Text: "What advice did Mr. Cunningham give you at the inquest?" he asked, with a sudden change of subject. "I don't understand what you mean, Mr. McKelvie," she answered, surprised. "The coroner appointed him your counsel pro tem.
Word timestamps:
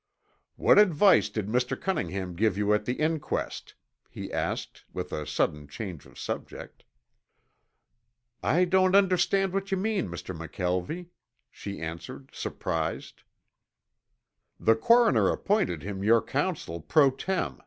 "What 0.55 0.79
advice 0.79 1.29
did 1.29 1.45
Mr. 1.45 1.79
Cunningham 1.79 2.33
give 2.35 2.57
you 2.57 2.73
at 2.73 2.85
the 2.85 2.95
inquest?" 2.95 3.75
he 4.09 4.33
asked, 4.33 4.83
with 4.91 5.13
a 5.13 5.27
sudden 5.27 5.67
change 5.67 6.07
of 6.07 6.17
subject. 6.17 6.85
"I 8.41 8.65
don't 8.65 8.95
understand 8.95 9.53
what 9.53 9.69
you 9.69 9.77
mean, 9.77 10.09
Mr. 10.09 10.35
McKelvie," 10.35 11.09
she 11.51 11.79
answered, 11.79 12.31
surprised. 12.33 13.21
"The 14.59 14.75
coroner 14.75 15.29
appointed 15.29 15.83
him 15.83 16.03
your 16.03 16.23
counsel 16.23 16.81
pro 16.81 17.11
tem. 17.11 17.59